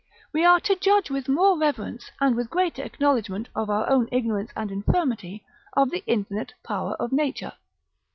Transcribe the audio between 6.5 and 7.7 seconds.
power of nature.